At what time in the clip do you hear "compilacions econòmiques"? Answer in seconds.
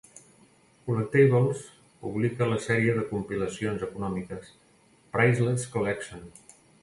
3.13-4.49